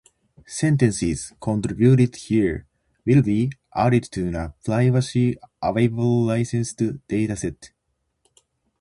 [0.47, 2.65] Sentences contributed here
[3.05, 7.69] will be added to a publicly available licensed dataset.